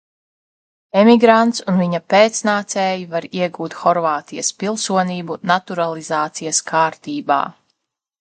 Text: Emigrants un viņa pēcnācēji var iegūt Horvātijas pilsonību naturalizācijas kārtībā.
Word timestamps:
Emigrants 1.01 1.59
un 1.73 1.75
viņa 1.81 1.99
pēcnācēji 2.13 3.05
var 3.11 3.27
iegūt 3.41 3.75
Horvātijas 3.81 4.49
pilsonību 4.63 5.37
naturalizācijas 5.53 6.63
kārtībā. 6.73 7.39